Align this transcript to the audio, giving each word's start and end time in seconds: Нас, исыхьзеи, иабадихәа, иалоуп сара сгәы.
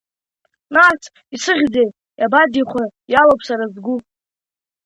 Нас, 0.75 1.01
исыхьзеи, 1.35 1.89
иабадихәа, 2.21 2.83
иалоуп 3.11 3.41
сара 3.47 3.65
сгәы. 3.73 3.95